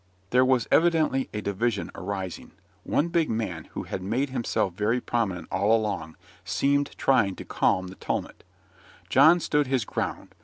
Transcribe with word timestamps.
There 0.31 0.43
was 0.43 0.67
evidently 0.71 1.29
a 1.31 1.41
division 1.43 1.91
arising. 1.93 2.53
One 2.81 3.09
big 3.09 3.29
man, 3.29 3.65
who 3.73 3.83
had 3.83 4.01
made 4.01 4.31
himself 4.31 4.73
very 4.73 4.99
prominent 4.99 5.47
all 5.51 5.75
along, 5.79 6.17
seemed 6.43 6.97
trying 6.97 7.35
to 7.35 7.45
calm 7.45 7.85
the 7.89 7.95
tumult. 7.97 8.43
John 9.09 9.39
stood 9.39 9.67
his 9.67 9.85
ground. 9.85 10.33